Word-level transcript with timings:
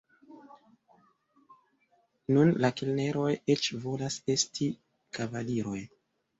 Nun 2.35 2.55
la 2.65 2.73
kelneroj 2.79 3.29
eĉ 3.57 3.71
volas 3.87 4.21
esti 4.39 4.73
kavaliroj. 5.21 5.81